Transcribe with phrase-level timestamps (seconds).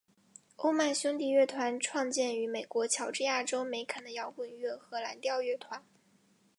[0.55, 5.85] 欧曼兄弟乐团始建于美国乔治亚州梅肯的摇滚乐和蓝调乐团。